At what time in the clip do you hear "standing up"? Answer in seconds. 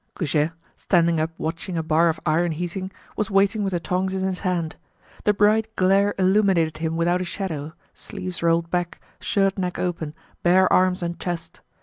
0.77-1.29